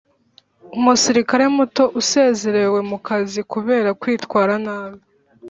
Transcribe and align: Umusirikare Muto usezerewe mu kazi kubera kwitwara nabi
Umusirikare 0.77 1.45
Muto 1.55 1.83
usezerewe 2.01 2.79
mu 2.89 2.97
kazi 3.07 3.39
kubera 3.51 3.89
kwitwara 4.01 4.53
nabi 4.65 4.99